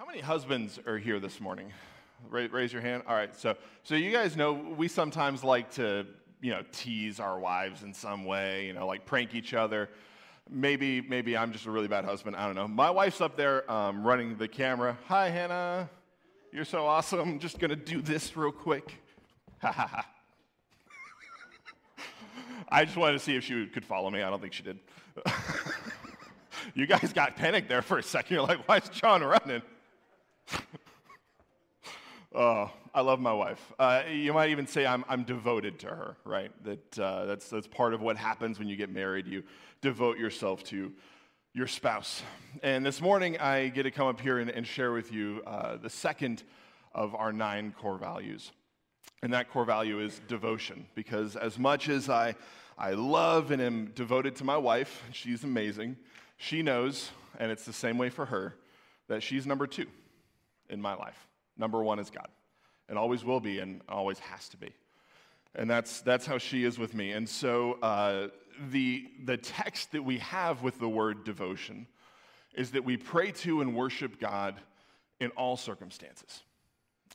[0.00, 1.70] How many husbands are here this morning?
[2.30, 3.02] Raise your hand.
[3.06, 3.36] All right.
[3.36, 6.06] So, so you guys know we sometimes like to,
[6.40, 8.64] you know, tease our wives in some way.
[8.64, 9.90] You know, like prank each other.
[10.48, 12.34] Maybe, maybe I'm just a really bad husband.
[12.34, 12.66] I don't know.
[12.66, 14.96] My wife's up there um, running the camera.
[15.08, 15.90] Hi, Hannah.
[16.50, 17.20] You're so awesome.
[17.20, 18.94] I'm just gonna do this real quick.
[19.60, 20.06] Ha ha ha.
[22.70, 24.22] I just wanted to see if she could follow me.
[24.22, 24.78] I don't think she did.
[26.74, 28.36] you guys got panicked there for a second.
[28.36, 29.60] You're like, why is John running?
[32.34, 33.72] oh, I love my wife.
[33.78, 36.50] Uh, you might even say I'm, I'm devoted to her, right?
[36.64, 39.26] That, uh, that's, that's part of what happens when you get married.
[39.26, 39.44] You
[39.80, 40.92] devote yourself to
[41.52, 42.22] your spouse.
[42.62, 45.76] And this morning, I get to come up here and, and share with you uh,
[45.76, 46.42] the second
[46.94, 48.52] of our nine core values.
[49.22, 52.34] And that core value is devotion, because as much as I,
[52.78, 55.96] I love and am devoted to my wife, she's amazing,
[56.38, 58.56] she knows, and it's the same way for her,
[59.08, 59.86] that she's number two
[60.70, 61.26] in my life.
[61.58, 62.28] Number one is God,
[62.88, 64.72] and always will be, and always has to be.
[65.54, 67.10] And that's, that's how she is with me.
[67.10, 68.28] And so uh,
[68.70, 71.86] the, the text that we have with the word devotion
[72.54, 74.60] is that we pray to and worship God
[75.18, 76.42] in all circumstances.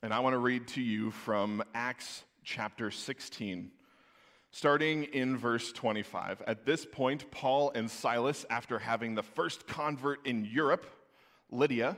[0.04, 3.72] And I want to read to you from Acts chapter 16,
[4.52, 6.44] starting in verse 25.
[6.46, 10.86] At this point, Paul and Silas, after having the first convert in Europe,
[11.50, 11.98] Lydia,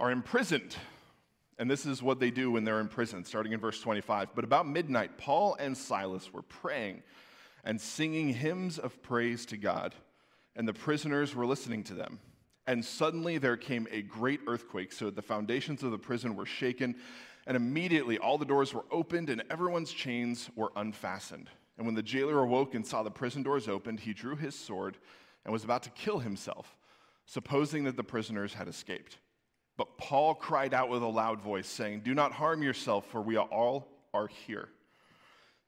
[0.00, 0.76] are imprisoned.
[1.58, 4.34] And this is what they do when they're in prison, starting in verse 25.
[4.34, 7.02] But about midnight, Paul and Silas were praying
[7.64, 9.94] and singing hymns of praise to God,
[10.56, 12.18] and the prisoners were listening to them.
[12.66, 16.46] And suddenly there came a great earthquake, so that the foundations of the prison were
[16.46, 16.96] shaken,
[17.46, 21.50] and immediately all the doors were opened and everyone's chains were unfastened.
[21.76, 24.96] And when the jailer awoke and saw the prison doors opened, he drew his sword
[25.44, 26.74] and was about to kill himself,
[27.26, 29.18] supposing that the prisoners had escaped.
[29.80, 33.38] But Paul cried out with a loud voice, saying, Do not harm yourself, for we
[33.38, 34.68] all are here.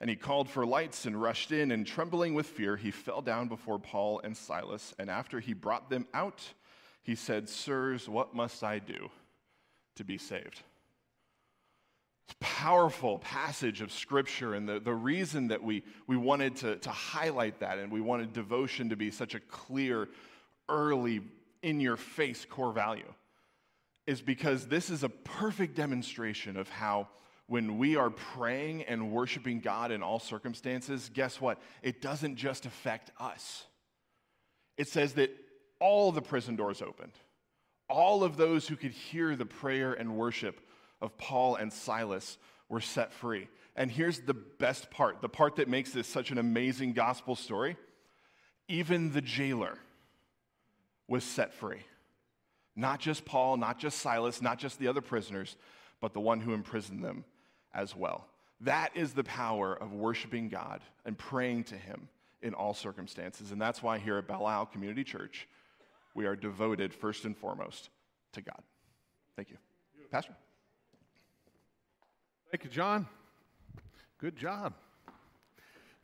[0.02, 3.48] And he called for lights and rushed in, and trembling with fear, he fell down
[3.48, 4.92] before Paul and Silas.
[4.98, 6.42] And after he brought them out,
[7.02, 9.08] he said, Sirs, what must I do
[9.96, 10.60] to be saved?
[12.38, 17.60] Powerful passage of scripture, and the, the reason that we, we wanted to, to highlight
[17.60, 20.10] that and we wanted devotion to be such a clear,
[20.68, 21.22] early,
[21.62, 23.10] in your face core value
[24.06, 27.08] is because this is a perfect demonstration of how
[27.46, 31.60] when we are praying and worshiping God in all circumstances, guess what?
[31.82, 33.66] It doesn't just affect us.
[34.76, 35.30] It says that
[35.78, 37.12] all the prison doors opened.
[37.88, 40.60] All of those who could hear the prayer and worship
[41.00, 42.38] of Paul and Silas
[42.68, 43.48] were set free.
[43.76, 47.76] And here's the best part the part that makes this such an amazing gospel story.
[48.68, 49.76] Even the jailer
[51.08, 51.82] was set free.
[52.74, 55.56] Not just Paul, not just Silas, not just the other prisoners,
[56.00, 57.24] but the one who imprisoned them
[57.74, 58.26] as well.
[58.60, 62.08] That is the power of worshiping God and praying to Him
[62.42, 63.52] in all circumstances.
[63.52, 65.48] And that's why here at Isle Community Church,
[66.14, 67.90] we are devoted first and foremost
[68.32, 68.62] to God.
[69.36, 69.56] Thank you.
[70.10, 70.34] Pastor.
[72.50, 73.06] Thank you, John.
[74.18, 74.74] Good job.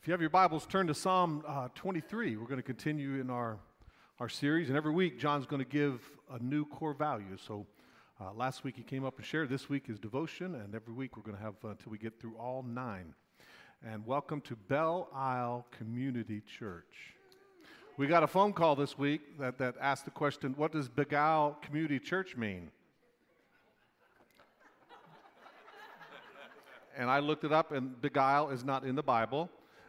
[0.00, 2.36] If you have your Bibles, turn to Psalm uh, 23.
[2.36, 3.58] We're going to continue in our
[4.20, 4.68] our series.
[4.68, 6.00] And every week, John's going to give
[6.32, 7.36] a new core value.
[7.46, 7.66] So
[8.20, 9.48] uh, last week he came up and shared.
[9.48, 10.56] This week is devotion.
[10.56, 13.14] And every week we're going to have uh, until we get through all nine.
[13.86, 17.14] And welcome to Belle Isle Community Church.
[17.96, 21.56] We got a phone call this week that, that asked the question what does Beguile
[21.62, 22.72] Community Church mean?
[26.96, 29.48] and I looked it up, and beguile is not in the Bible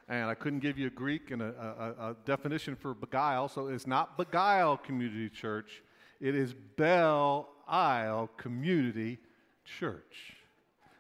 [0.10, 3.68] and I couldn't give you a Greek and a, a, a, definition for beguile, so
[3.68, 5.84] it's not Beguile Community Church.
[6.20, 9.20] It is Belle Isle Community
[9.64, 10.34] Church.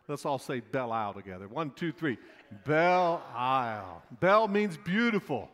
[0.07, 1.47] Let's all say Belle Isle together.
[1.47, 2.19] One, two, three.
[2.65, 4.03] Belle Isle.
[4.19, 5.49] Belle means beautiful.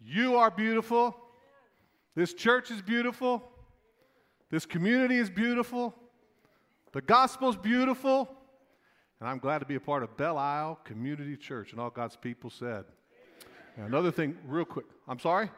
[0.00, 1.16] You are beautiful.
[2.14, 3.42] This church is beautiful.
[4.50, 5.94] This community is beautiful.
[6.92, 8.28] The gospel is beautiful.
[9.20, 11.72] And I'm glad to be a part of Belle Isle Community Church.
[11.72, 12.84] And all God's people said.
[13.76, 14.86] another thing, real quick.
[15.08, 15.50] I'm sorry?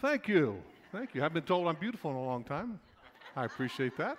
[0.00, 0.60] Thank you.
[0.90, 1.24] Thank you.
[1.24, 2.80] I've been told I'm beautiful in a long time.
[3.36, 4.16] I appreciate that.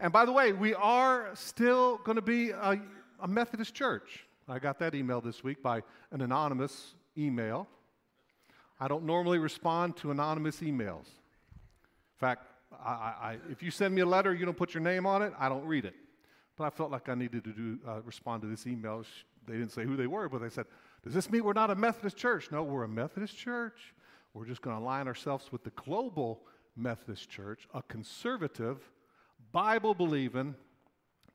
[0.00, 2.80] And by the way, we are still going to be a,
[3.20, 4.26] a, Methodist church.
[4.48, 5.82] I got that email this week by
[6.12, 7.68] an anonymous email.
[8.80, 11.06] I don't normally respond to anonymous emails.
[11.06, 12.46] In fact,
[12.84, 15.32] I, I, if you send me a letter, you don't put your name on it,
[15.38, 15.94] I don't read it.
[16.58, 19.04] But I felt like I needed to do, uh, respond to this email.
[19.46, 20.66] They didn't say who they were, but they said,
[21.04, 22.50] Does this mean we're not a Methodist church?
[22.50, 23.94] No, we're a Methodist church.
[24.34, 26.42] We're just going to align ourselves with the global
[26.76, 28.78] Methodist Church, a conservative,
[29.52, 30.54] Bible believing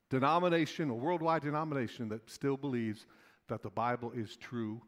[0.10, 3.08] denomination, a worldwide denomination that still believes
[3.48, 4.81] that the Bible is true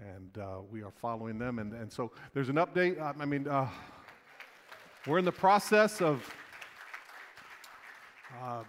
[0.00, 1.58] and uh, we are following them.
[1.58, 3.00] And, and so there's an update.
[3.00, 3.68] I, I mean, uh,
[5.06, 6.28] we're in the process of
[8.42, 8.64] um,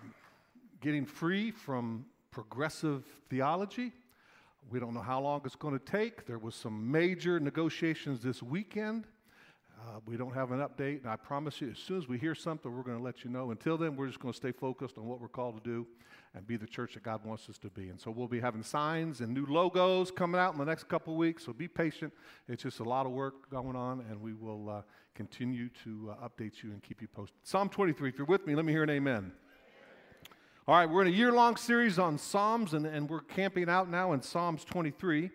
[0.85, 3.91] getting free from progressive theology.
[4.69, 6.27] We don't know how long it's going to take.
[6.27, 9.05] There was some major negotiations this weekend.
[9.81, 12.35] Uh, we don't have an update, and I promise you, as soon as we hear
[12.35, 13.49] something, we're going to let you know.
[13.49, 15.87] Until then, we're just going to stay focused on what we're called to do
[16.35, 17.89] and be the church that God wants us to be.
[17.89, 21.15] And so we'll be having signs and new logos coming out in the next couple
[21.15, 22.13] weeks, so be patient.
[22.47, 24.81] It's just a lot of work going on, and we will uh,
[25.15, 27.39] continue to uh, update you and keep you posted.
[27.41, 29.31] Psalm 23, if you're with me, let me hear an amen.
[30.67, 33.87] All right, we're in a year long series on Psalms, and, and we're camping out
[33.87, 35.29] now in Psalms 23,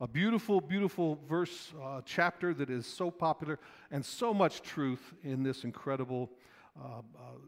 [0.00, 3.58] a beautiful, beautiful verse, uh, chapter that is so popular
[3.90, 6.30] and so much truth in this incredible
[6.82, 7.00] uh, uh,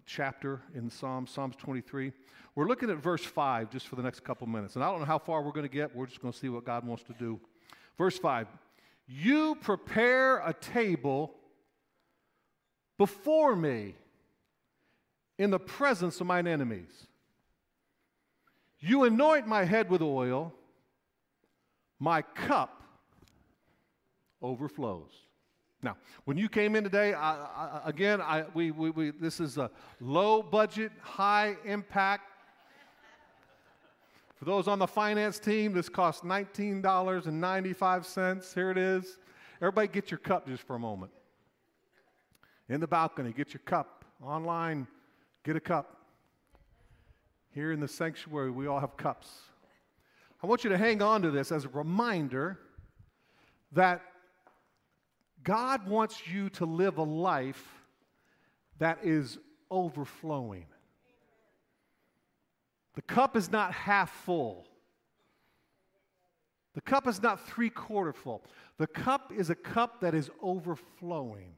[0.04, 2.12] chapter in Psalms, Psalms 23.
[2.54, 5.06] We're looking at verse 5 just for the next couple minutes, and I don't know
[5.06, 5.96] how far we're going to get.
[5.96, 7.40] We're just going to see what God wants to do.
[7.96, 8.46] Verse 5
[9.08, 11.32] You prepare a table
[12.98, 13.94] before me
[15.38, 17.06] in the presence of mine enemies.
[18.82, 20.52] You anoint my head with oil,
[22.00, 22.82] my cup
[24.42, 25.12] overflows.
[25.84, 29.56] Now, when you came in today, I, I, again, I, we, we, we, this is
[29.56, 29.70] a
[30.00, 32.24] low budget, high impact.
[34.34, 38.54] For those on the finance team, this costs $19.95.
[38.54, 39.18] Here it is.
[39.60, 41.12] Everybody get your cup just for a moment.
[42.68, 44.04] In the balcony, get your cup.
[44.20, 44.88] Online,
[45.44, 46.01] get a cup.
[47.54, 49.28] Here in the sanctuary, we all have cups.
[50.42, 52.58] I want you to hang on to this as a reminder
[53.72, 54.02] that
[55.44, 57.64] God wants you to live a life
[58.78, 59.38] that is
[59.70, 60.66] overflowing.
[62.94, 64.66] The cup is not half full.
[66.74, 68.42] The cup is not three quarter full.
[68.78, 71.54] The cup is a cup that is overflowing.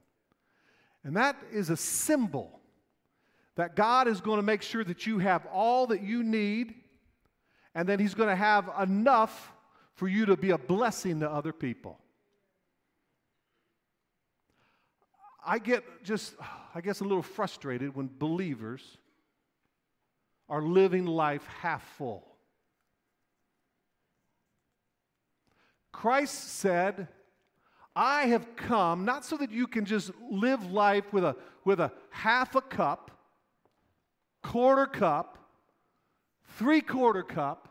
[1.03, 2.59] And that is a symbol
[3.55, 6.73] that God is going to make sure that you have all that you need,
[7.73, 9.53] and then He's going to have enough
[9.93, 11.99] for you to be a blessing to other people.
[15.45, 16.33] I get just,
[16.73, 18.97] I guess, a little frustrated when believers
[20.49, 22.25] are living life half full.
[25.91, 27.07] Christ said,
[27.95, 31.91] I have come not so that you can just live life with a, with a
[32.09, 33.11] half a cup,
[34.45, 35.39] quarter cup,
[36.57, 37.67] three quarter cup.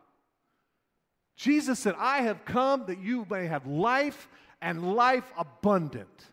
[1.37, 4.29] Jesus said, I have come that you may have life
[4.61, 6.27] and life abundant,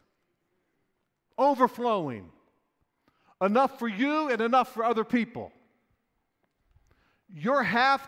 [1.37, 2.31] overflowing,
[3.39, 5.51] enough for you and enough for other people.
[7.33, 8.07] Your half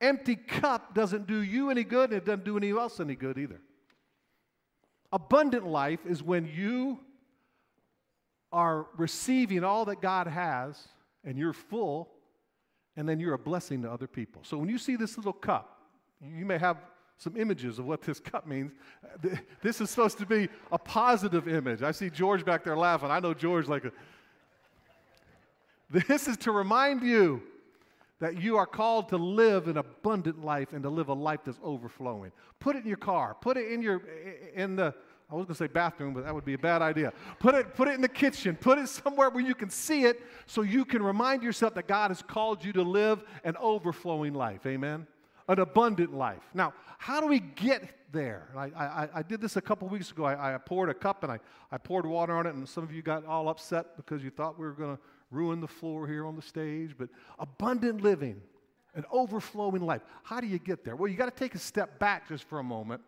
[0.00, 3.38] empty cup doesn't do you any good, and it doesn't do anyone else any good
[3.38, 3.60] either.
[5.12, 7.00] Abundant life is when you
[8.52, 10.88] are receiving all that God has
[11.24, 12.10] and you're full,
[12.96, 14.42] and then you're a blessing to other people.
[14.44, 15.78] So when you see this little cup,
[16.20, 16.78] you may have
[17.16, 18.72] some images of what this cup means.
[19.62, 21.82] This is supposed to be a positive image.
[21.82, 23.10] I see George back there laughing.
[23.10, 23.92] I know George like a.
[26.08, 27.42] This is to remind you
[28.18, 31.58] that you are called to live an abundant life and to live a life that's
[31.62, 32.32] overflowing.
[32.58, 33.36] Put it in your car.
[33.40, 34.02] Put it in your
[34.54, 34.94] in the
[35.30, 37.12] I was going to say bathroom, but that would be a bad idea.
[37.38, 38.56] Put it, put it in the kitchen.
[38.56, 42.10] Put it somewhere where you can see it so you can remind yourself that God
[42.10, 44.66] has called you to live an overflowing life.
[44.66, 45.06] Amen?
[45.48, 46.42] An abundant life.
[46.52, 48.48] Now, how do we get there?
[48.54, 50.24] I, I, I did this a couple weeks ago.
[50.24, 51.40] I, I poured a cup and I,
[51.72, 54.58] I poured water on it, and some of you got all upset because you thought
[54.58, 56.94] we were going to ruin the floor here on the stage.
[56.96, 58.42] But abundant living,
[58.94, 60.02] an overflowing life.
[60.22, 60.96] How do you get there?
[60.96, 63.00] Well, you got to take a step back just for a moment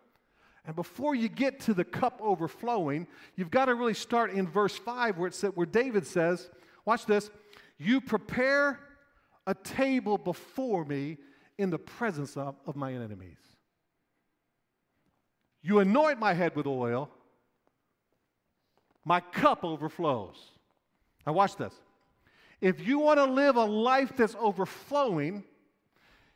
[0.67, 3.07] and before you get to the cup overflowing,
[3.37, 6.49] you've got to really start in verse 5 where it said where David says,
[6.83, 7.31] watch this,
[7.77, 8.77] you prepare
[9.47, 11.17] a table before me
[11.57, 13.37] in the presence of, of my enemies.
[15.63, 17.09] You anoint my head with oil,
[19.05, 20.35] my cup overflows.
[21.25, 21.73] Now, watch this.
[22.59, 25.45] If you want to live a life that's overflowing,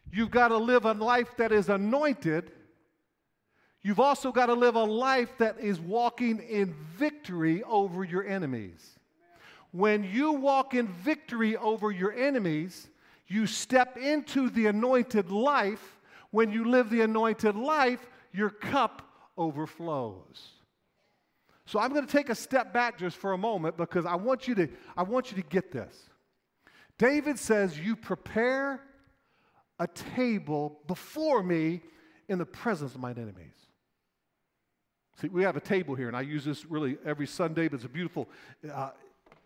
[0.10, 2.52] you've got to live a life that is anointed
[3.84, 9.00] You've also got to live a life that is walking in victory over your enemies.
[9.72, 12.90] When you walk in victory over your enemies,
[13.28, 16.00] you step into the anointed life.
[16.30, 19.02] When you live the anointed life, your cup
[19.38, 20.50] overflows.
[21.66, 24.48] So I'm going to take a step back just for a moment because I want
[24.48, 26.10] you to, I want you to get this.
[26.98, 28.82] David says, You prepare
[29.80, 31.82] a table before me
[32.28, 33.56] in the presence of mine enemies.
[35.20, 37.86] See, we have a table here, and I use this really every Sunday, but it's
[37.86, 38.30] a beautiful
[38.72, 38.92] uh,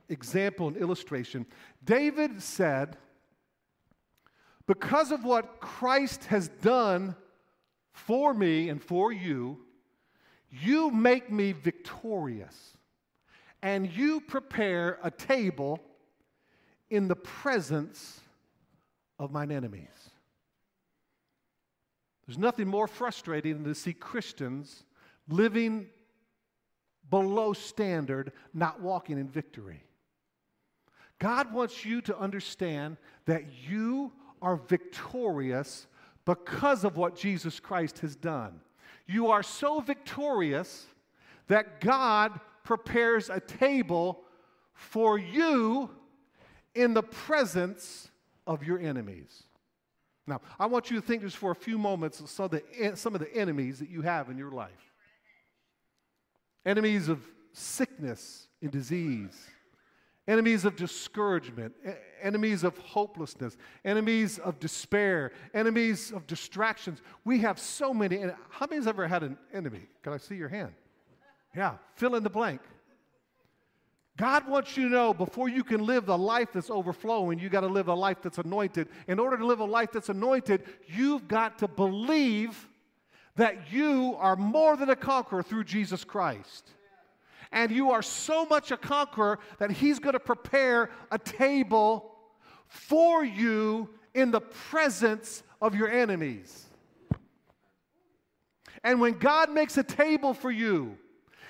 [0.09, 1.45] example and illustration.
[1.83, 2.97] David said,
[4.67, 7.15] Because of what Christ has done
[7.91, 9.57] for me and for you,
[10.49, 12.77] you make me victorious,
[13.61, 15.81] and you prepare a table
[16.89, 18.21] in the presence
[19.19, 19.87] of mine enemies.
[22.25, 24.83] There's nothing more frustrating than to see Christians
[25.27, 25.87] living
[27.09, 29.83] below standard, not walking in victory.
[31.19, 35.87] God wants you to understand that you are victorious
[36.25, 38.59] because of what Jesus Christ has done.
[39.07, 40.87] You are so victorious
[41.47, 44.23] that God prepares a table
[44.73, 45.89] for you
[46.73, 48.09] in the presence
[48.45, 49.43] of your enemies.
[50.27, 52.95] Now, I want you to think just for a few moments of some of the,
[52.95, 54.94] some of the enemies that you have in your life
[56.65, 59.47] enemies of sickness and disease,
[60.27, 61.73] enemies of discouragement,
[62.21, 67.01] enemies of hopelessness, enemies of despair, enemies of distractions.
[67.23, 68.17] We have so many.
[68.49, 69.81] How many has ever had an enemy?
[70.03, 70.73] Can I see your hand?
[71.55, 72.61] Yeah, fill in the blank.
[74.17, 77.61] God wants you to know before you can live the life that's overflowing, you got
[77.61, 78.87] to live a life that's anointed.
[79.07, 82.69] In order to live a life that's anointed, you've got to believe
[83.35, 86.69] that you are more than a conqueror through Jesus Christ.
[87.51, 92.11] And you are so much a conqueror that He's going to prepare a table
[92.67, 96.65] for you in the presence of your enemies.
[98.83, 100.97] And when God makes a table for you,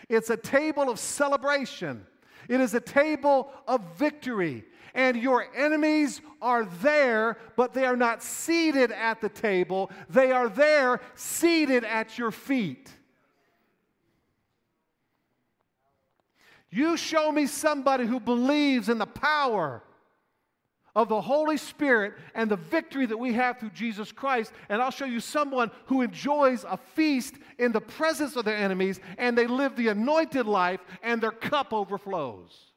[0.09, 2.05] it's a table of celebration.
[2.47, 4.63] It is a table of victory.
[4.95, 9.91] And your enemies are there, but they are not seated at the table.
[10.09, 12.89] They are there seated at your feet.
[16.71, 19.83] You show me somebody who believes in the power
[20.95, 24.53] of the Holy Spirit and the victory that we have through Jesus Christ.
[24.69, 28.99] And I'll show you someone who enjoys a feast in the presence of their enemies
[29.17, 32.74] and they live the anointed life and their cup overflows.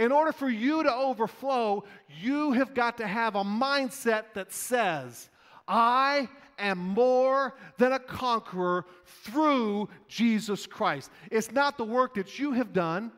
[0.00, 1.84] In order for you to overflow,
[2.22, 5.28] you have got to have a mindset that says,
[5.68, 6.26] I
[6.58, 8.86] am more than a conqueror
[9.24, 11.10] through Jesus Christ.
[11.30, 13.12] It's not the work that you have done,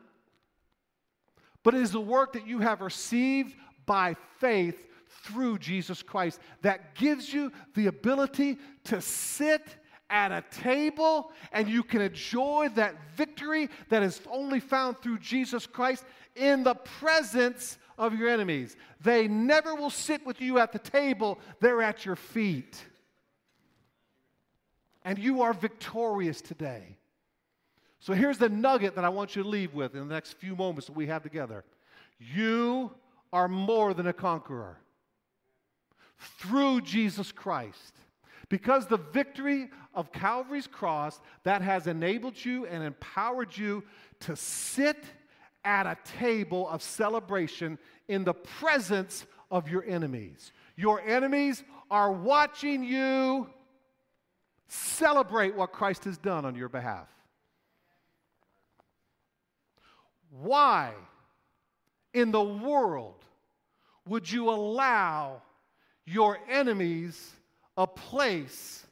[1.63, 4.85] but it is the work that you have received by faith
[5.23, 9.77] through Jesus Christ that gives you the ability to sit
[10.09, 15.65] at a table and you can enjoy that victory that is only found through Jesus
[15.65, 16.03] Christ
[16.35, 18.75] in the presence of your enemies.
[19.01, 22.83] They never will sit with you at the table, they're at your feet.
[25.03, 26.97] And you are victorious today.
[27.99, 30.55] So here's the nugget that I want you to leave with in the next few
[30.55, 31.63] moments that we have together.
[32.19, 32.91] You
[33.31, 34.77] are more than a conqueror
[36.17, 37.95] through Jesus Christ.
[38.49, 43.83] Because the victory of Calvary's cross that has enabled you and empowered you
[44.21, 45.03] to sit
[45.65, 47.77] at a table of celebration
[48.07, 50.51] in the presence of your enemies.
[50.75, 53.47] Your enemies are watching you
[54.67, 57.07] celebrate what Christ has done on your behalf.
[60.31, 60.93] Why
[62.13, 63.23] in the world
[64.07, 65.41] would you allow
[66.05, 67.31] your enemies
[67.77, 68.85] a place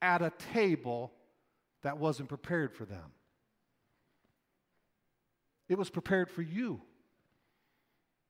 [0.00, 1.12] at a table
[1.82, 3.12] that wasn't prepared for them?
[5.72, 6.82] It was prepared for you.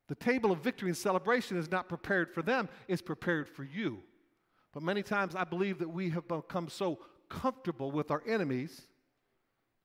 [0.07, 3.99] The table of victory and celebration is not prepared for them, it's prepared for you.
[4.73, 8.83] But many times I believe that we have become so comfortable with our enemies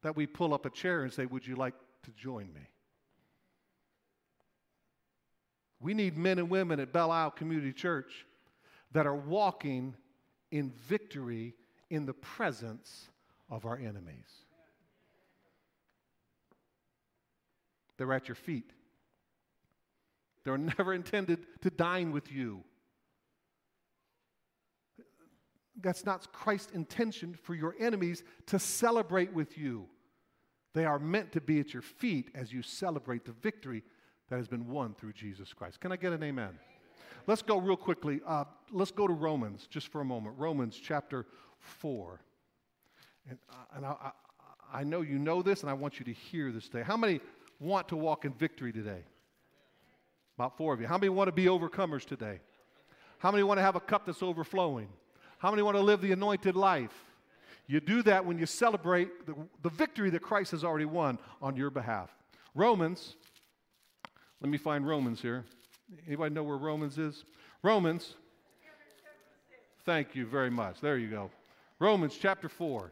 [0.04, 1.74] that we pull up a chair and say, Would you like
[2.04, 2.62] to join me?
[5.80, 8.28] We need men and women at Belle Isle Community Church
[8.92, 9.96] that are walking
[10.52, 11.56] in victory
[11.90, 13.10] in the presence
[13.50, 14.46] of our enemies.
[17.98, 18.72] They're at your feet.
[20.44, 22.63] They're never intended to dine with you.
[25.80, 29.88] That's not Christ's intention for your enemies to celebrate with you.
[30.74, 33.84] They are meant to be at your feet as you celebrate the victory
[34.30, 35.80] that has been won through Jesus Christ.
[35.80, 36.58] Can I get an amen?
[37.27, 38.22] Let's go real quickly.
[38.25, 40.36] Uh, let's go to Romans just for a moment.
[40.38, 41.25] Romans chapter
[41.60, 42.22] 4.
[43.30, 44.12] And, uh, and I,
[44.74, 46.84] I know you know this, and I want you to hear this today.
[46.84, 47.20] How many
[47.60, 49.04] want to walk in victory today?
[50.38, 50.88] About four of you.
[50.88, 52.40] How many want to be overcomers today?
[53.20, 54.88] How many want to have a cup that's overflowing?
[55.40, 56.94] How many want to live the anointed life?
[57.68, 61.56] You do that when you celebrate the, the victory that Christ has already won on
[61.56, 62.16] your behalf.
[62.56, 63.16] Romans,
[64.42, 65.44] let me find Romans here.
[66.06, 67.24] Anybody know where Romans is?
[67.64, 68.16] Romans.
[69.86, 70.80] Thank you very much.
[70.82, 71.32] There you go.
[71.80, 72.92] Romans chapter 4.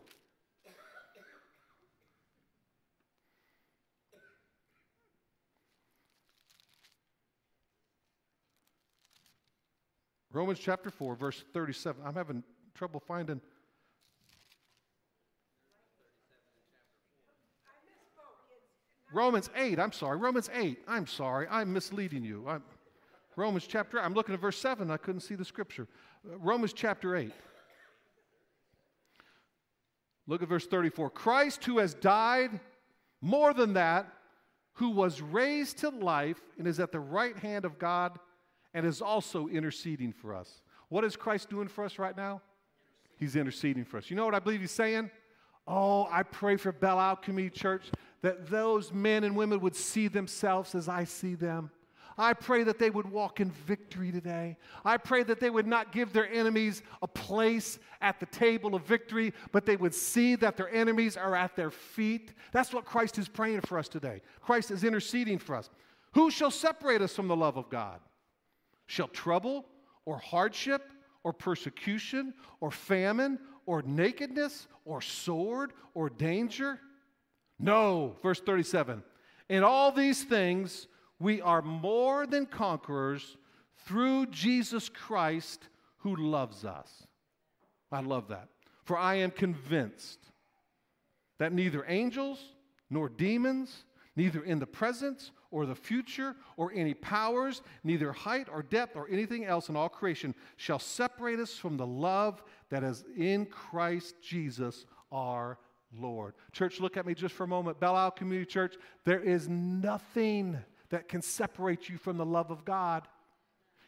[10.36, 12.04] Romans chapter 4, verse 37.
[12.06, 13.40] I'm having trouble finding.
[19.14, 20.18] Romans 8, I'm sorry.
[20.18, 21.48] Romans 8, I'm sorry.
[21.50, 22.44] I'm misleading you.
[22.50, 22.64] I'm,
[23.38, 24.92] Romans chapter, I'm looking at verse 7.
[24.92, 25.88] I couldn't see the scripture.
[26.26, 27.32] Romans chapter 8.
[30.28, 31.12] Look at verse 34.
[31.12, 32.60] Christ, who has died,
[33.22, 34.12] more than that,
[34.74, 38.20] who was raised to life and is at the right hand of God
[38.76, 40.62] and is also interceding for us.
[40.90, 42.42] What is Christ doing for us right now?
[43.18, 44.10] He's interceding for us.
[44.10, 45.10] You know what I believe he's saying?
[45.66, 47.86] Oh, I pray for Belle Community Church
[48.22, 51.72] that those men and women would see themselves as I see them.
[52.18, 54.58] I pray that they would walk in victory today.
[54.84, 58.86] I pray that they would not give their enemies a place at the table of
[58.86, 62.34] victory, but they would see that their enemies are at their feet.
[62.52, 64.22] That's what Christ is praying for us today.
[64.42, 65.70] Christ is interceding for us.
[66.14, 68.00] Who shall separate us from the love of God?
[68.88, 69.66] Shall trouble
[70.06, 70.92] or hardship
[71.24, 76.80] or persecution or famine or nakedness or sword or danger?
[77.60, 79.04] No, verse 37.
[79.50, 80.88] In all these things,
[81.20, 83.38] we are more than conquerors
[83.86, 87.08] through Jesus Christ who loves us.
[87.92, 88.50] I love that.
[88.84, 90.20] For I am convinced
[91.40, 92.40] that neither angels
[92.90, 98.62] nor demons, neither in the present or the future or any powers, neither height or
[98.62, 103.06] depth or anything else in all creation shall separate us from the love that is
[103.18, 105.58] in Christ Jesus our
[105.98, 106.34] Lord.
[106.52, 107.80] Church, look at me just for a moment.
[107.80, 108.76] Belle Isle Community Church,
[109.06, 110.58] there is nothing
[110.90, 113.08] that can separate you from the love of God.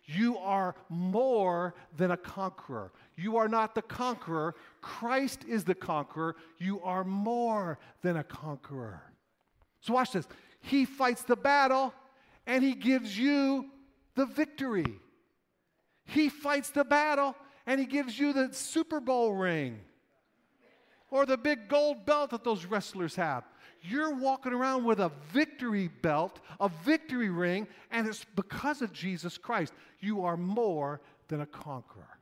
[0.06, 2.94] You are more than a conqueror.
[3.18, 4.56] You are not the conqueror.
[4.80, 6.38] Christ is the conqueror.
[6.60, 9.02] You are more than a conqueror.
[9.82, 10.26] So, watch this.
[10.60, 11.94] He fights the battle
[12.46, 13.66] and He gives you
[14.16, 15.00] the victory.
[16.06, 19.80] He fights the battle and He gives you the Super Bowl ring
[21.10, 23.44] or the big gold belt that those wrestlers have.
[23.82, 29.38] You're walking around with a victory belt, a victory ring, and it's because of Jesus
[29.38, 29.74] Christ.
[30.00, 32.17] You are more than a conqueror.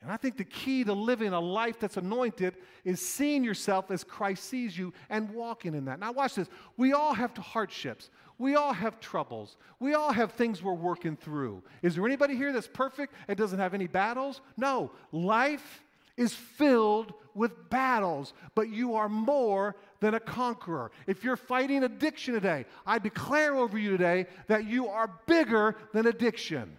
[0.00, 4.04] And I think the key to living a life that's anointed is seeing yourself as
[4.04, 5.98] Christ sees you and walking in that.
[5.98, 6.48] Now, watch this.
[6.76, 8.10] We all have hardships.
[8.38, 9.56] We all have troubles.
[9.80, 11.64] We all have things we're working through.
[11.82, 14.40] Is there anybody here that's perfect and doesn't have any battles?
[14.56, 14.92] No.
[15.10, 15.82] Life
[16.16, 20.92] is filled with battles, but you are more than a conqueror.
[21.08, 26.06] If you're fighting addiction today, I declare over you today that you are bigger than
[26.06, 26.76] addiction.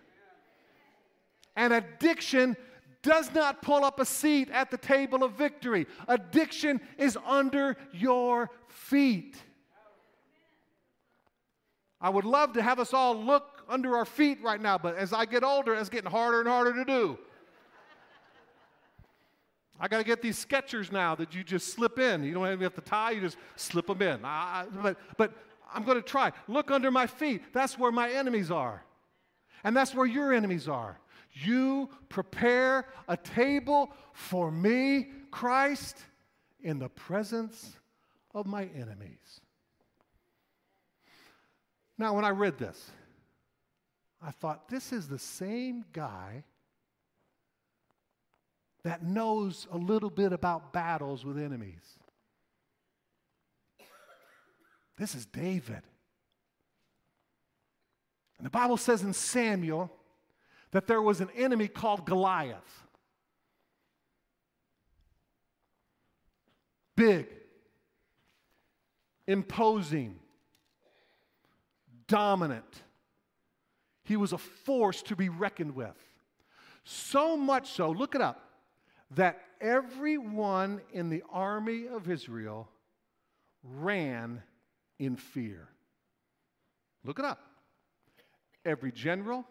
[1.58, 2.56] And addiction
[3.02, 5.88] does not pull up a seat at the table of victory.
[6.08, 9.38] Addiction is under your feet.
[12.02, 15.14] I would love to have us all look under our feet right now, but as
[15.14, 17.20] I get older, it's getting harder and harder to do.
[19.80, 22.24] I got to get these Skechers now that you just slip in.
[22.24, 24.26] You don't even have to tie, you just slip them in.
[24.26, 25.34] I, but, but
[25.74, 26.34] I'm going to try.
[26.48, 27.42] Look under my feet.
[27.54, 28.84] That's where my enemies are.
[29.64, 31.00] And that's where your enemies are.
[31.32, 35.98] You prepare a table for me, Christ,
[36.62, 37.78] in the presence
[38.34, 39.42] of my enemies.
[41.98, 42.92] Now, when I read this,
[44.22, 46.44] I thought, this is the same guy
[48.84, 52.00] that knows a little bit about battles with enemies.
[54.98, 55.82] This is David.
[58.38, 59.92] And the Bible says in Samuel
[60.72, 62.84] that there was an enemy called Goliath.
[66.96, 67.28] Big,
[69.28, 70.20] imposing,
[72.08, 72.84] dominant.
[74.04, 75.96] He was a force to be reckoned with.
[76.84, 78.44] So much so, look it up,
[79.12, 82.70] that everyone in the army of Israel
[83.64, 84.42] ran
[84.98, 85.70] in fear.
[87.04, 87.40] Look it up.
[88.66, 89.46] Every general,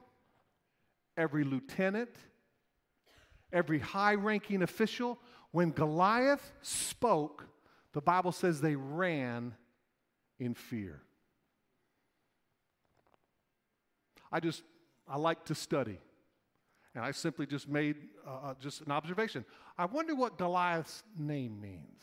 [1.18, 2.14] every lieutenant,
[3.52, 5.18] every high ranking official,
[5.50, 7.46] when Goliath spoke,
[7.92, 9.54] the Bible says they ran
[10.38, 11.02] in fear.
[14.30, 14.62] I just,
[15.08, 15.98] I like to study.
[16.94, 19.44] And I simply just made uh, uh, just an observation.
[19.76, 22.02] I wonder what Goliath's name means.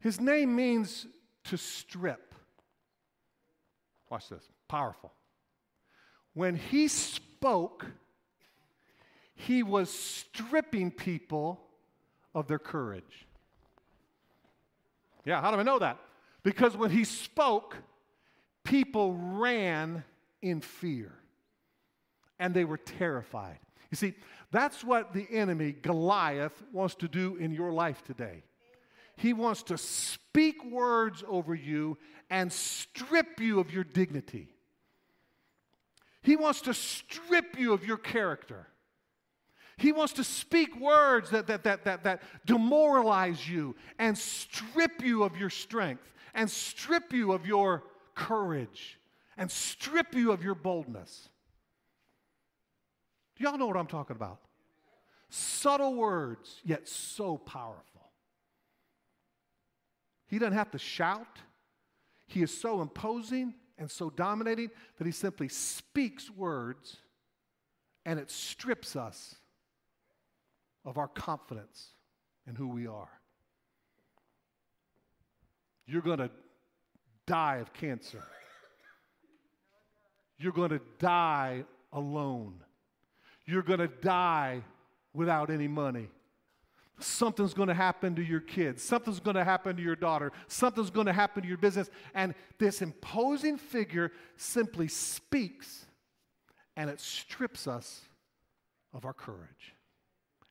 [0.00, 1.06] His name means
[1.44, 2.29] to strip.
[4.10, 4.42] Watch this.
[4.68, 5.12] Powerful.
[6.34, 7.86] When he spoke,
[9.34, 11.60] he was stripping people
[12.34, 13.26] of their courage.
[15.24, 15.98] Yeah, how do I know that?
[16.42, 17.76] Because when he spoke,
[18.64, 20.04] people ran
[20.42, 21.12] in fear
[22.38, 23.58] and they were terrified.
[23.90, 24.14] You see,
[24.50, 28.42] that's what the enemy, Goliath, wants to do in your life today.
[29.20, 31.98] He wants to speak words over you
[32.30, 34.48] and strip you of your dignity.
[36.22, 38.66] He wants to strip you of your character.
[39.76, 45.22] He wants to speak words that, that, that, that, that demoralize you and strip you
[45.22, 48.98] of your strength and strip you of your courage
[49.36, 51.28] and strip you of your boldness.
[53.36, 54.38] Do y'all know what I'm talking about?
[55.28, 57.89] Subtle words, yet so powerful.
[60.30, 61.40] He doesn't have to shout.
[62.28, 66.98] He is so imposing and so dominating that he simply speaks words
[68.06, 69.34] and it strips us
[70.84, 71.88] of our confidence
[72.46, 73.10] in who we are.
[75.84, 76.30] You're going to
[77.26, 78.22] die of cancer.
[80.38, 82.54] You're going to die alone.
[83.46, 84.62] You're going to die
[85.12, 86.08] without any money.
[87.02, 88.82] Something's going to happen to your kids.
[88.82, 90.32] Something's going to happen to your daughter.
[90.48, 91.90] Something's going to happen to your business.
[92.14, 95.86] And this imposing figure simply speaks
[96.76, 98.02] and it strips us
[98.92, 99.74] of our courage.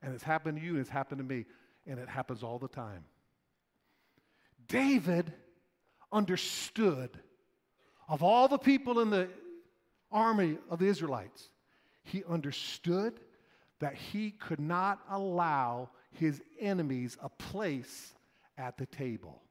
[0.01, 1.45] And it's happened to you and it's happened to me.
[1.88, 3.05] And it happens all the time.
[4.67, 5.33] David
[6.12, 7.09] understood
[8.07, 9.29] of all the people in the
[10.12, 11.49] army of the Israelites,
[12.03, 13.19] he understood
[13.79, 18.13] that he could not allow his enemies a place
[18.57, 19.41] at the table.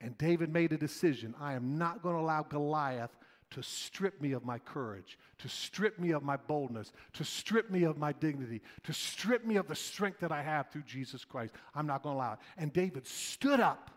[0.00, 3.16] And David made a decision I am not going to allow Goliath
[3.50, 7.84] to strip me of my courage, to strip me of my boldness, to strip me
[7.84, 11.54] of my dignity, to strip me of the strength that I have through Jesus Christ.
[11.74, 12.38] I'm not going to allow it.
[12.58, 13.90] And David stood up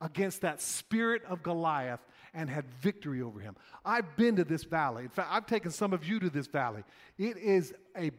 [0.00, 2.00] against that spirit of Goliath
[2.34, 3.56] and had victory over him.
[3.84, 5.04] I've been to this valley.
[5.04, 6.84] In fact, I've taken some of you to this valley.
[7.18, 8.10] It is a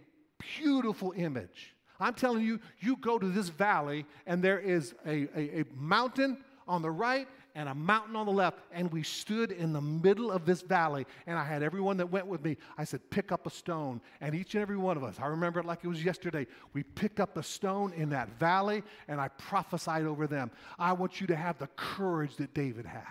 [0.57, 1.75] beautiful image.
[2.01, 6.37] I'm telling you, you go to this valley and there is a, a, a mountain
[6.67, 10.31] on the right and a mountain on the left, and we stood in the middle
[10.31, 11.05] of this valley.
[11.27, 12.57] And I had everyone that went with me.
[12.77, 14.01] I said, Pick up a stone.
[14.21, 16.83] And each and every one of us, I remember it like it was yesterday, we
[16.83, 20.51] picked up a stone in that valley, and I prophesied over them.
[20.79, 23.03] I want you to have the courage that David had.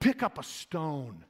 [0.00, 1.24] Pick up a stone.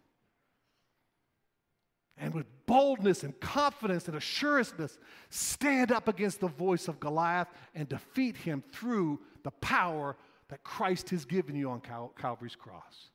[2.17, 4.99] And with boldness and confidence and assuredness,
[5.31, 10.17] stand up against the voice of Goliath and defeat him through the power
[10.49, 13.11] that Christ has given you on Cal- Calvary's cross.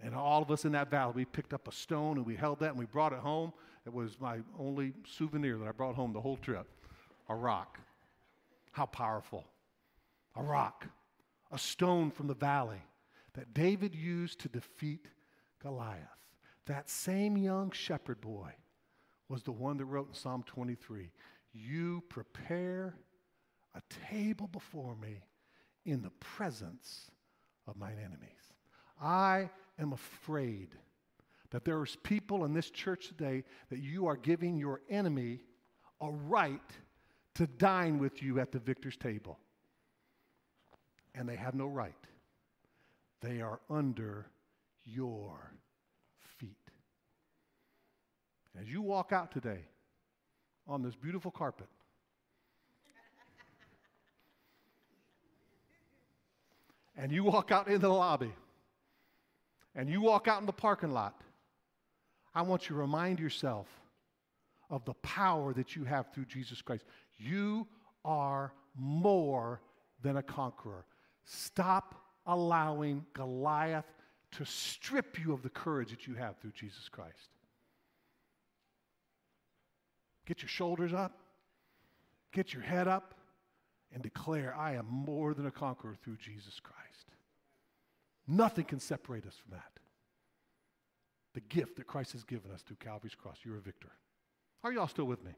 [0.00, 2.60] And all of us in that valley, we picked up a stone and we held
[2.60, 3.52] that and we brought it home.
[3.86, 6.66] It was my only souvenir that I brought home the whole trip
[7.28, 7.78] a rock.
[8.72, 9.44] How powerful.
[10.34, 10.86] A rock,
[11.50, 12.82] a stone from the valley
[13.34, 15.06] that David used to defeat
[15.62, 16.21] Goliath.
[16.66, 18.52] That same young shepherd boy
[19.28, 21.10] was the one that wrote in Psalm 23
[21.52, 22.94] You prepare
[23.74, 25.22] a table before me
[25.84, 27.10] in the presence
[27.66, 28.52] of mine enemies.
[29.00, 30.76] I am afraid
[31.50, 35.40] that there's people in this church today that you are giving your enemy
[36.00, 36.60] a right
[37.34, 39.38] to dine with you at the victor's table.
[41.14, 41.94] And they have no right.
[43.20, 44.26] They are under
[44.84, 45.52] your.
[48.60, 49.60] As you walk out today
[50.68, 51.68] on this beautiful carpet,
[56.96, 58.32] and you walk out into the lobby
[59.74, 61.20] and you walk out in the parking lot,
[62.34, 63.66] I want you to remind yourself
[64.70, 66.84] of the power that you have through Jesus Christ.
[67.18, 67.66] You
[68.04, 69.60] are more
[70.02, 70.84] than a conqueror.
[71.24, 71.94] Stop
[72.26, 73.84] allowing Goliath
[74.32, 77.31] to strip you of the courage that you have through Jesus Christ.
[80.26, 81.18] Get your shoulders up,
[82.32, 83.14] get your head up,
[83.92, 86.78] and declare, I am more than a conqueror through Jesus Christ.
[88.26, 89.80] Nothing can separate us from that.
[91.34, 93.38] The gift that Christ has given us through Calvary's cross.
[93.42, 93.90] You're a victor.
[94.62, 95.32] Are y'all still with me?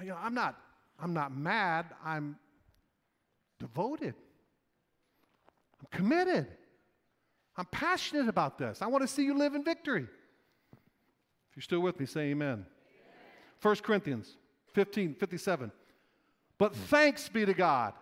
[0.00, 0.58] You know, I'm not,
[0.98, 1.86] I'm not mad.
[2.04, 2.36] I'm
[3.60, 4.14] devoted.
[5.80, 6.46] I'm committed.
[7.56, 8.80] I'm passionate about this.
[8.82, 10.08] I want to see you live in victory.
[11.52, 12.48] If you're still with me, say amen.
[12.48, 12.64] amen.
[13.60, 14.36] 1 Corinthians
[14.72, 15.70] 15, 57.
[16.56, 17.92] But thanks be to God.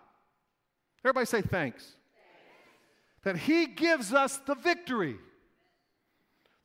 [1.04, 1.50] Everybody say thanks.
[1.50, 1.96] thanks.
[3.24, 5.16] That He gives us the victory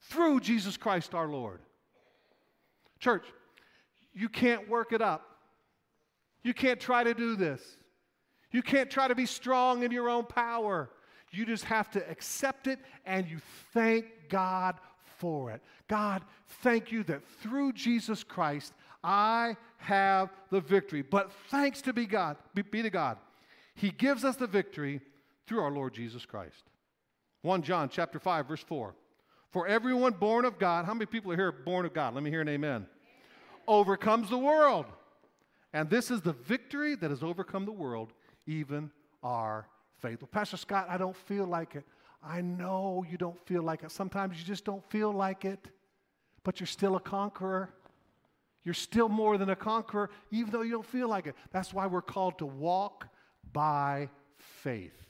[0.01, 1.59] through Jesus Christ our Lord.
[2.99, 3.25] Church,
[4.13, 5.23] you can't work it up.
[6.43, 7.61] You can't try to do this.
[8.51, 10.91] You can't try to be strong in your own power.
[11.31, 13.39] You just have to accept it and you
[13.73, 14.75] thank God
[15.17, 15.61] for it.
[15.87, 16.23] God,
[16.61, 18.73] thank you that through Jesus Christ,
[19.03, 21.01] I have the victory.
[21.01, 23.17] But thanks to be God, be, be to God.
[23.75, 25.01] He gives us the victory
[25.47, 26.63] through our Lord Jesus Christ.
[27.41, 28.95] 1 John chapter 5 verse 4.
[29.51, 32.13] For everyone born of God, how many people are here born of God?
[32.13, 32.69] Let me hear an amen.
[32.69, 32.87] amen.
[33.67, 34.85] Overcomes the world.
[35.71, 38.13] And this is the victory that has overcome the world,
[38.47, 39.67] even our
[39.99, 40.21] faith.
[40.21, 41.85] Well, Pastor Scott, I don't feel like it.
[42.25, 43.91] I know you don't feel like it.
[43.91, 45.67] Sometimes you just don't feel like it,
[46.43, 47.69] but you're still a conqueror.
[48.63, 51.35] You're still more than a conqueror, even though you don't feel like it.
[51.51, 53.07] That's why we're called to walk
[53.53, 55.05] by faith.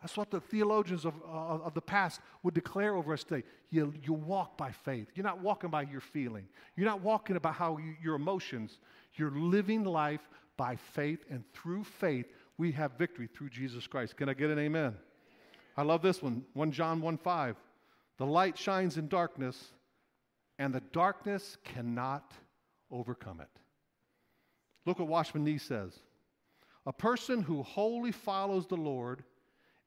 [0.00, 3.44] That's what the theologians of, uh, of the past would declare over us today.
[3.70, 5.06] You, you walk by faith.
[5.14, 6.48] You're not walking by your feeling.
[6.76, 8.80] You're not walking about how you, your emotions.
[9.14, 12.26] You're living life by faith, and through faith,
[12.58, 14.16] we have victory through Jesus Christ.
[14.16, 14.96] Can I get an amen?
[15.76, 17.56] I love this one 1 John 1 5.
[18.18, 19.72] The light shines in darkness,
[20.58, 22.32] and the darkness cannot
[22.90, 23.48] overcome it.
[24.84, 25.98] Look what Watchman Nee says.
[26.84, 29.22] A person who wholly follows the Lord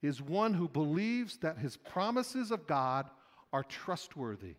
[0.01, 3.09] is one who believes that his promises of God
[3.51, 4.55] are trustworthy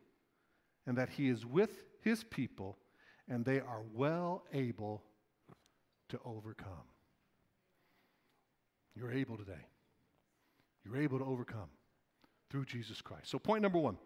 [0.86, 1.70] and that he is with
[2.02, 2.76] his people
[3.28, 5.02] and they are well able
[6.08, 6.88] to overcome.
[8.94, 9.66] You're able today.
[10.86, 11.68] You're able to overcome
[12.50, 13.28] through Jesus Christ.
[13.28, 13.98] So, point number one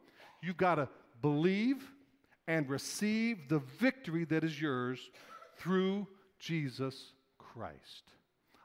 [0.42, 0.88] you've got to
[1.20, 1.92] believe
[2.48, 5.10] and receive the victory that is yours
[5.58, 6.06] through
[6.38, 8.14] Jesus Christ.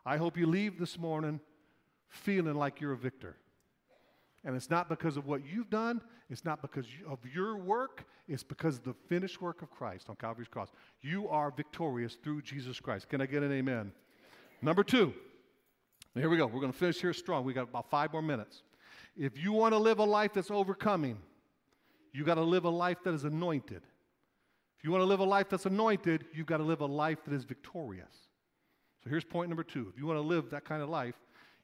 [0.05, 1.39] I hope you leave this morning
[2.07, 3.35] feeling like you're a victor.
[4.45, 8.43] And it's not because of what you've done, it's not because of your work, it's
[8.43, 10.69] because of the finished work of Christ on Calvary's cross.
[11.01, 13.09] You are victorious through Jesus Christ.
[13.09, 13.91] Can I get an amen?
[14.61, 15.13] Number two,
[16.21, 16.47] here we go.
[16.47, 17.43] We're going to finish here strong.
[17.43, 18.63] We got about five more minutes.
[19.17, 21.17] If you want to live a life that's overcoming,
[22.13, 23.81] you got to live a life that is anointed.
[24.77, 27.19] If you want to live a life that's anointed, you've got to live a life
[27.25, 28.13] that is victorious.
[29.03, 29.87] So here's point number two.
[29.91, 31.15] If you want to live that kind of life,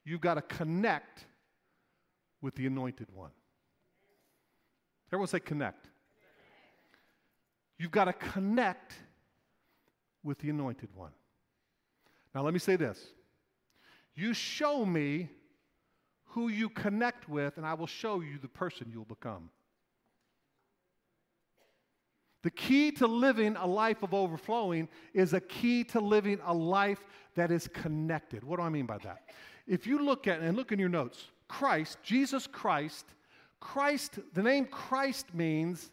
[0.04, 1.26] You've got to connect
[2.42, 3.32] with the anointed one.
[5.10, 5.88] Everyone say connect.
[7.78, 8.94] You've got to connect
[10.24, 11.12] with the anointed one.
[12.34, 13.00] Now, let me say this
[14.16, 15.30] you show me
[16.26, 19.50] who you connect with, and I will show you the person you'll become.
[22.44, 27.06] The key to living a life of overflowing is a key to living a life
[27.36, 28.44] that is connected.
[28.44, 29.22] What do I mean by that?
[29.68, 33.06] if you look at and look in your notes, Christ, Jesus Christ,
[33.60, 35.92] Christ, the name Christ means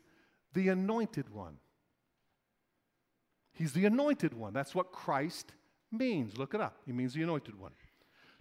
[0.54, 1.59] the anointed one.
[3.52, 4.52] He's the anointed one.
[4.52, 5.52] That's what Christ
[5.92, 6.37] means.
[6.37, 6.78] Look it up.
[6.87, 7.72] He means the anointed one.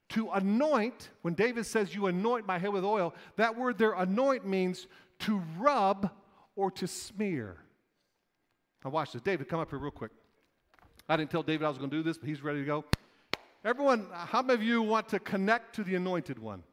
[0.10, 4.46] To anoint, when David says, You anoint my head with oil, that word there, anoint,
[4.46, 4.88] means
[5.20, 6.10] to rub
[6.56, 7.58] or to smear.
[8.84, 9.22] Now, watch this.
[9.22, 10.12] David, come up here real quick.
[11.10, 12.86] I didn't tell David I was going to do this, but he's ready to go.
[13.64, 16.64] Everyone, how many of you want to connect to the anointed one?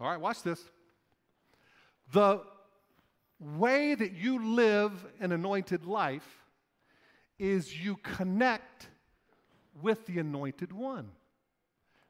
[0.00, 0.60] All right, watch this.
[2.12, 2.40] The
[3.38, 6.26] way that you live an anointed life
[7.38, 8.88] is you connect
[9.80, 11.10] with the anointed one.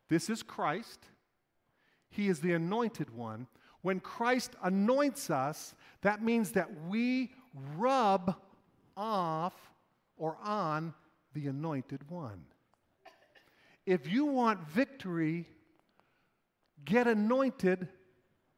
[0.09, 1.01] This is Christ.
[2.11, 3.47] He is the anointed one.
[3.83, 7.33] When Christ anoints us, that means that we
[7.77, 8.37] rub
[8.97, 9.55] off
[10.17, 10.95] or on
[11.35, 12.45] the anointed one.
[13.87, 15.47] If you want victory,
[16.85, 17.89] get anointed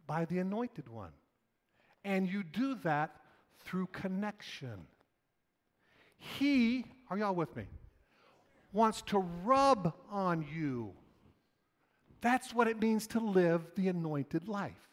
[0.06, 1.12] by the anointed one.
[2.04, 3.16] And you do that
[3.64, 4.86] through connection.
[6.18, 7.64] He, are y'all with me?
[8.72, 10.92] Wants to rub on you.
[12.26, 14.90] That's what it means to live the anointed life.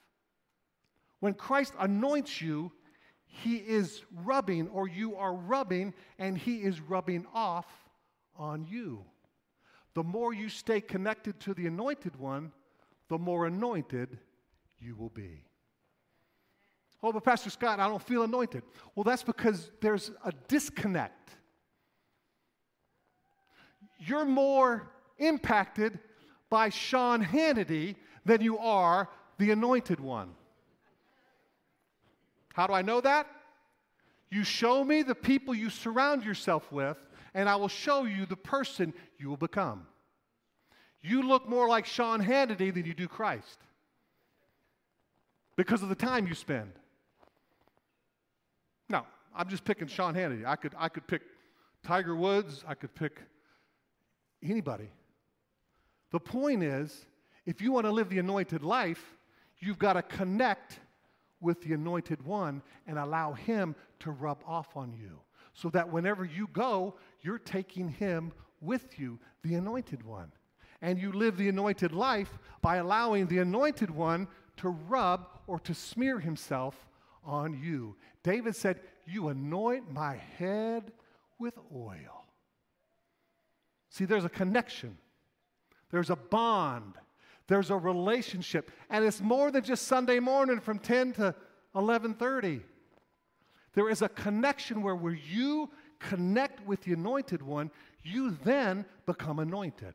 [1.19, 2.71] When Christ anoints you,
[3.25, 7.65] he is rubbing, or you are rubbing, and he is rubbing off
[8.35, 9.03] on you.
[9.95, 12.51] The more you stay connected to the anointed one,
[13.09, 14.19] the more anointed
[14.77, 15.43] you will be.
[17.01, 18.61] Oh, but Pastor Scott, I don't feel anointed.
[18.93, 21.31] Well, that's because there's a disconnect
[24.05, 25.99] you're more impacted
[26.53, 30.29] by Sean Hannity than you are the anointed one.
[32.53, 33.25] How do I know that?
[34.29, 36.97] You show me the people you surround yourself with,
[37.33, 39.87] and I will show you the person you will become.
[41.01, 43.57] You look more like Sean Hannity than you do Christ
[45.55, 46.71] because of the time you spend.
[48.89, 50.45] Now, I'm just picking Sean Hannity.
[50.45, 51.23] I could, I could pick
[51.83, 53.19] Tiger Woods, I could pick
[54.43, 54.91] anybody.
[56.13, 57.07] The point is,
[57.47, 59.17] if you want to live the anointed life,
[59.59, 60.79] you've got to connect
[61.41, 65.19] with the anointed one and allow him to rub off on you.
[65.55, 70.31] So that whenever you go, you're taking him with you, the anointed one.
[70.83, 75.73] And you live the anointed life by allowing the anointed one to rub or to
[75.73, 76.87] smear himself
[77.25, 77.95] on you.
[78.21, 80.91] David said, You anoint my head
[81.39, 82.27] with oil.
[83.89, 84.97] See, there's a connection,
[85.93, 86.95] there's a bond,
[87.47, 91.35] there's a relationship, and it's more than just Sunday morning from 10 to
[91.75, 92.63] 11:30.
[93.73, 97.69] There is a connection where where you connect with the anointed one,
[98.01, 99.93] you then become anointed.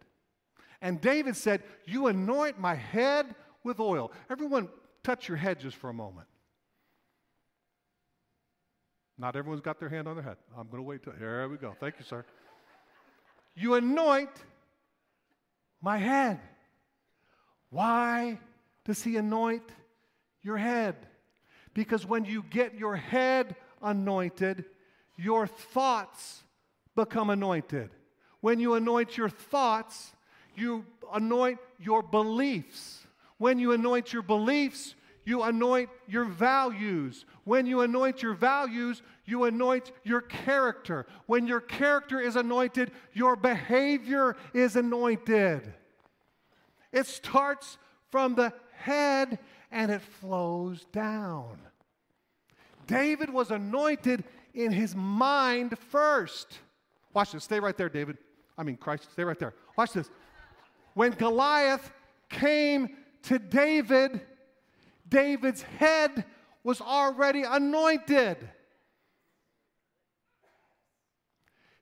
[0.80, 3.34] And David said, "You anoint my head
[3.64, 4.70] with oil." Everyone
[5.02, 6.28] touch your head just for a moment.
[9.18, 10.36] Not everyone's got their hand on their head.
[10.56, 11.14] I'm going to wait till.
[11.14, 11.74] There we go.
[11.80, 12.24] Thank you, sir.
[13.56, 14.44] You anoint
[15.80, 16.40] my head.
[17.70, 18.38] Why
[18.84, 19.64] does he anoint
[20.42, 20.96] your head?
[21.74, 24.64] Because when you get your head anointed,
[25.16, 26.42] your thoughts
[26.96, 27.90] become anointed.
[28.40, 30.12] When you anoint your thoughts,
[30.56, 33.06] you anoint your beliefs.
[33.36, 34.94] When you anoint your beliefs,
[35.28, 37.26] you anoint your values.
[37.44, 41.04] When you anoint your values, you anoint your character.
[41.26, 45.74] When your character is anointed, your behavior is anointed.
[46.92, 47.76] It starts
[48.10, 49.38] from the head
[49.70, 51.58] and it flows down.
[52.86, 56.58] David was anointed in his mind first.
[57.12, 57.44] Watch this.
[57.44, 58.16] Stay right there, David.
[58.56, 59.52] I mean, Christ, stay right there.
[59.76, 60.08] Watch this.
[60.94, 61.92] When Goliath
[62.30, 64.22] came to David,
[65.08, 66.24] David's head
[66.62, 68.36] was already anointed.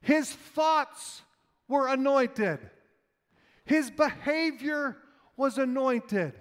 [0.00, 1.22] His thoughts
[1.68, 2.60] were anointed.
[3.64, 4.96] His behavior
[5.36, 6.34] was anointed.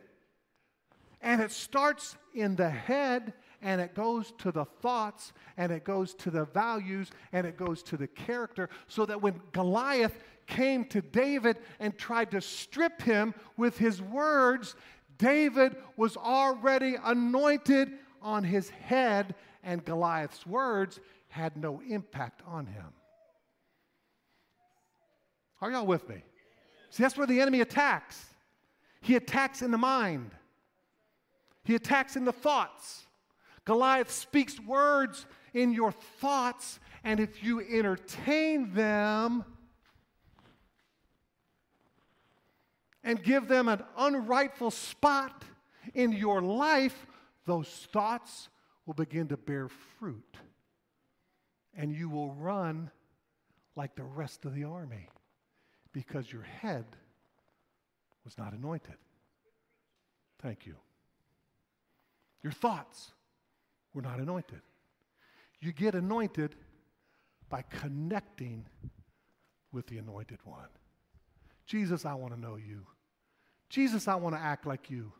[1.21, 6.13] And it starts in the head and it goes to the thoughts and it goes
[6.13, 8.69] to the values and it goes to the character.
[8.87, 14.75] So that when Goliath came to David and tried to strip him with his words,
[15.17, 20.99] David was already anointed on his head, and Goliath's words
[21.29, 22.93] had no impact on him.
[25.61, 26.23] Are y'all with me?
[26.89, 28.25] See, that's where the enemy attacks.
[29.01, 30.31] He attacks in the mind,
[31.63, 33.03] he attacks in the thoughts.
[33.65, 39.43] Goliath speaks words in your thoughts, and if you entertain them,
[43.05, 45.45] and give them an unrightful spot
[45.93, 47.05] in your life,
[47.45, 48.49] those thoughts
[48.85, 50.37] will begin to bear fruit.
[51.77, 52.89] And you will run
[53.75, 55.07] like the rest of the army
[55.93, 56.85] because your head
[58.23, 58.95] was not anointed.
[60.41, 60.75] Thank you.
[62.41, 63.11] Your thoughts
[63.93, 64.61] were not anointed.
[65.61, 66.55] You get anointed
[67.49, 68.65] by connecting
[69.71, 70.69] with the anointed one.
[71.65, 72.85] Jesus, I want to know you.
[73.69, 75.11] Jesus, I want to act like you.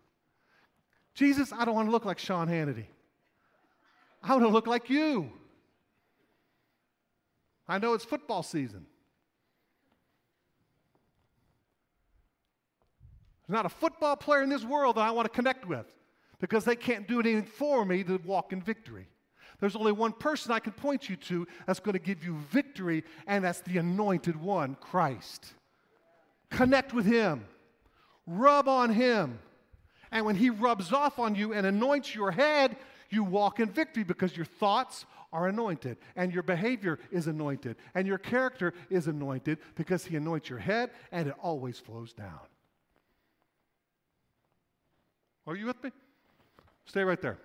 [1.14, 2.86] Jesus, I don't want to look like Sean Hannity.
[4.22, 5.32] I want to look like you.
[7.68, 8.86] I know it's football season.
[13.48, 15.86] There's not a football player in this world that I want to connect with
[16.40, 19.08] because they can't do anything for me to walk in victory.
[19.60, 23.04] There's only one person I can point you to that's going to give you victory,
[23.26, 25.54] and that's the anointed one, Christ.
[26.50, 27.46] Connect with him
[28.28, 29.40] rub on him.
[30.12, 32.78] And when he rubs off on you and anoints your head,
[33.10, 38.08] you walk in victory because your thoughts are anointed and your behavior is anointed and
[38.08, 42.40] your character is anointed because he anoints your head and it always flows down.
[45.48, 45.92] Are you with me?
[46.86, 47.38] Stay right there.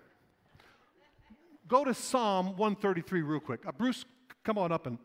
[1.67, 3.65] Go to Psalm 133 real quick.
[3.65, 4.05] Uh, Bruce,
[4.43, 4.97] come on up and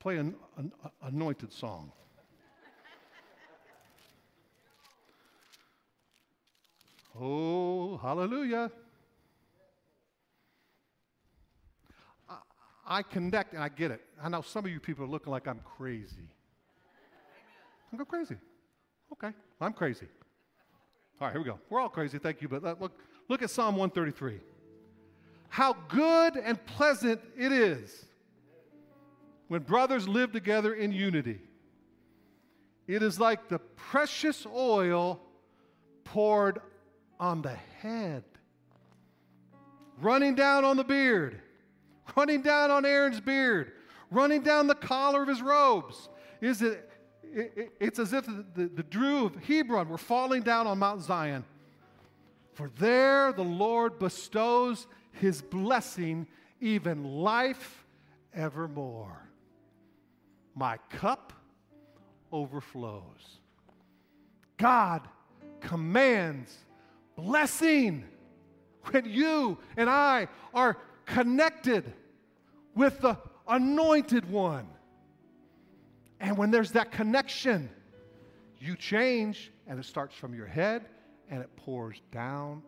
[0.00, 1.92] play an, an anointed song.
[7.18, 8.70] Oh, hallelujah.
[12.28, 12.36] I,
[12.86, 14.00] I connect and I get it.
[14.22, 16.28] I know some of you people are looking like I'm crazy.
[17.92, 18.36] I go crazy.
[19.12, 20.06] Okay, I'm crazy.
[21.20, 21.58] All right, here we go.
[21.68, 22.48] We're all crazy, thank you.
[22.48, 22.98] But look,
[23.28, 24.40] look at Psalm 133.
[25.50, 28.06] How good and pleasant it is
[29.48, 31.40] when brothers live together in unity.
[32.86, 35.20] It is like the precious oil
[36.04, 36.60] poured
[37.22, 38.24] on the head,
[40.00, 41.40] running down on the beard,
[42.16, 43.70] running down on Aaron's beard,
[44.10, 46.08] running down the collar of his robes.
[46.40, 46.90] Is it,
[47.22, 51.00] it it's as if the, the, the dew of Hebron were falling down on Mount
[51.00, 51.44] Zion.
[52.54, 56.26] For there the Lord bestows his blessing,
[56.60, 57.84] even life
[58.34, 59.28] evermore.
[60.56, 61.32] My cup
[62.32, 63.38] overflows.
[64.56, 65.02] God
[65.60, 66.58] commands
[67.16, 68.04] blessing
[68.90, 71.92] when you and I are connected
[72.74, 73.16] with the
[73.48, 74.66] anointed one.
[76.20, 77.68] And when there's that connection,
[78.58, 80.86] you change, and it starts from your head
[81.30, 82.62] and it pours down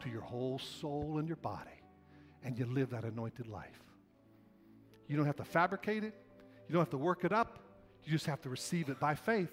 [0.00, 1.80] to your whole soul and your body,
[2.42, 3.80] and you live that anointed life.
[5.08, 6.14] You don't have to fabricate it,
[6.68, 7.60] you don't have to work it up,
[8.04, 9.50] you just have to receive it by faith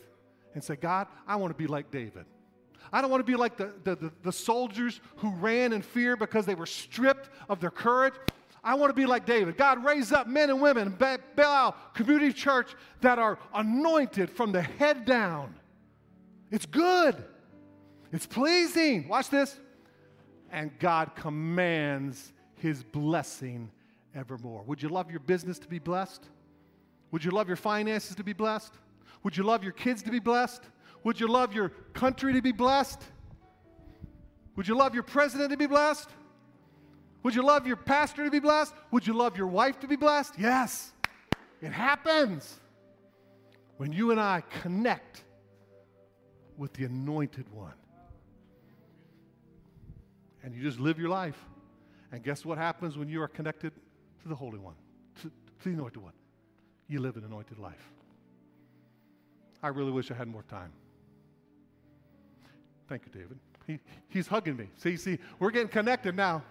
[0.53, 2.25] and say, God, I want to be like David.
[2.91, 6.15] I don't want to be like the, the, the, the, soldiers who ran in fear
[6.17, 8.13] because they were stripped of their courage.
[8.63, 9.57] I want to be like David.
[9.57, 14.61] God, raise up men and women in Belial Community Church that are anointed from the
[14.61, 15.55] head down.
[16.51, 17.23] It's good,
[18.11, 19.07] it's pleasing.
[19.07, 19.57] Watch this.
[20.51, 23.71] And God commands his blessing
[24.13, 24.63] evermore.
[24.63, 26.25] Would you love your business to be blessed?
[27.11, 28.73] Would you love your finances to be blessed?
[29.23, 30.61] Would you love your kids to be blessed?
[31.03, 33.01] Would you love your country to be blessed?
[34.55, 36.09] Would you love your president to be blessed?
[37.23, 38.73] Would you love your pastor to be blessed?
[38.91, 40.35] Would you love your wife to be blessed?
[40.37, 40.91] Yes.
[41.61, 42.59] It happens
[43.77, 45.23] when you and I connect
[46.57, 47.73] with the anointed one.
[50.43, 51.37] And you just live your life.
[52.11, 53.71] And guess what happens when you are connected
[54.23, 54.75] to the Holy One,
[55.21, 56.13] to, to the anointed one?
[56.87, 57.91] You live an anointed life.
[59.63, 60.71] I really wish I had more time.
[62.91, 63.39] Thank you, David.
[63.67, 63.79] He,
[64.09, 64.67] he's hugging me.
[64.75, 66.43] See, see, we're getting connected now.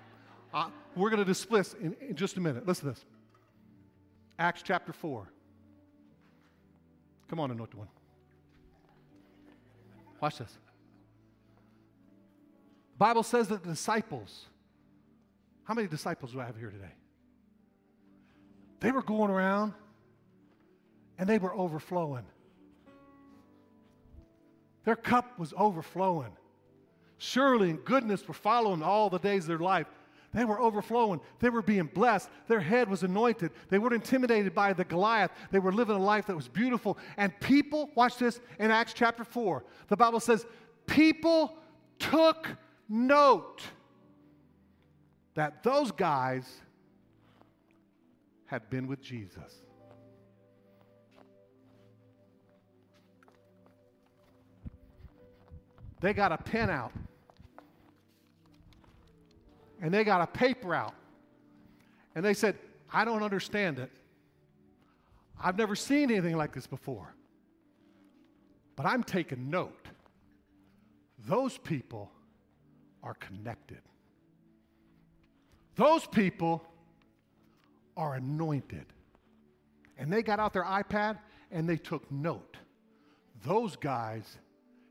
[0.55, 2.67] Uh, we're going to dismiss in, in just a minute.
[2.67, 3.05] Listen to this.
[4.39, 5.31] Acts chapter 4.
[7.29, 7.89] Come on, anointed one.
[10.23, 10.51] Watch this.
[10.51, 10.59] The
[12.97, 14.47] Bible says that the disciples,
[15.65, 16.95] how many disciples do I have here today?
[18.81, 19.75] They were going around
[21.19, 22.25] and they were overflowing.
[24.85, 26.33] Their cup was overflowing.
[27.19, 29.87] Surely and goodness were following all the days of their life.
[30.33, 31.21] They were overflowing.
[31.41, 32.31] They were being blessed.
[32.47, 33.51] Their head was anointed.
[33.69, 35.33] They weren't intimidated by the Goliath.
[35.51, 36.99] They were living a life that was beautiful.
[37.17, 39.65] And people, watch this in Acts chapter 4.
[39.89, 40.47] The Bible says,
[40.87, 41.57] people
[41.99, 42.49] took
[42.89, 43.63] note
[45.35, 46.49] that those guys
[48.47, 49.63] had been with Jesus.
[56.01, 56.93] They got a pen out
[59.81, 60.95] and they got a paper out.
[62.15, 62.57] And they said,
[62.93, 63.91] I don't understand it.
[65.43, 67.15] I've never seen anything like this before.
[68.77, 69.89] But I'm taking note.
[71.27, 72.11] Those people
[73.03, 73.81] are connected.
[75.77, 76.63] Those people
[77.97, 78.87] are anointed.
[79.99, 81.19] And they got out their iPad
[81.51, 82.57] and they took note.
[83.45, 84.39] Those guys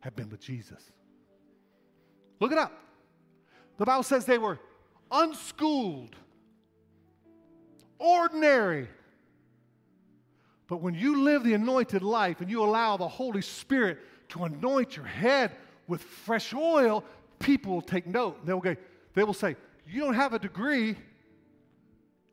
[0.01, 0.91] have been with Jesus.
[2.39, 2.71] Look it up.
[3.77, 4.59] The Bible says they were
[5.11, 6.15] unschooled,
[7.97, 8.87] ordinary.
[10.67, 14.95] But when you live the anointed life and you allow the Holy Spirit to anoint
[14.95, 15.51] your head
[15.87, 17.03] with fresh oil,
[17.39, 18.45] people will take note.
[18.45, 18.75] They will, go,
[19.13, 19.55] they will say,
[19.87, 20.95] You don't have a degree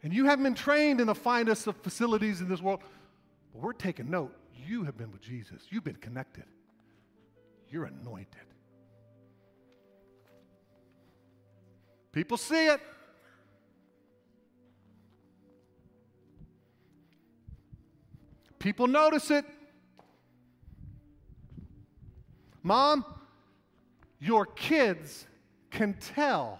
[0.06, 2.78] and you haven't been trained in the finest of facilities in this world,
[3.52, 4.32] but we're taking note.
[4.66, 6.44] You have been with Jesus, you've been connected,
[7.68, 8.44] you're anointed.
[12.16, 12.80] People see it.
[18.58, 19.44] People notice it.
[22.62, 23.04] Mom,
[24.18, 25.26] your kids
[25.70, 26.58] can tell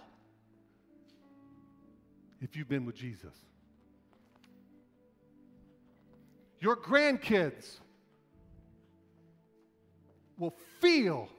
[2.39, 3.33] if you've been with Jesus.
[6.59, 7.77] Your grandkids
[10.37, 11.29] will feel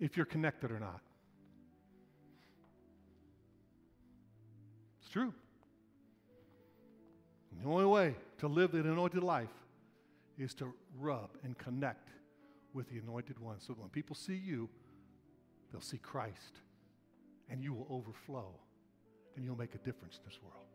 [0.00, 1.02] if you're connected or not.
[5.08, 5.32] It's true.
[7.62, 9.48] the only way to live an anointed life
[10.36, 12.10] is to rub and connect
[12.74, 13.58] with the anointed one.
[13.58, 14.68] So when people see you,
[15.72, 16.58] they'll see Christ,
[17.48, 18.50] and you will overflow,
[19.34, 20.66] and you'll make a difference in this world.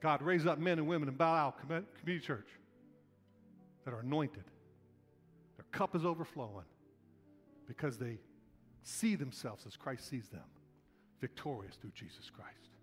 [0.00, 2.46] God, raise up men and women in Bow Community Church
[3.84, 4.44] that are anointed.
[5.56, 6.66] Their cup is overflowing
[7.66, 8.20] because they
[8.84, 10.44] see themselves as Christ sees them,
[11.24, 12.76] victorious through Jesus Christ.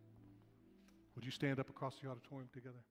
[1.14, 2.82] Would you stand up across the auditorium together?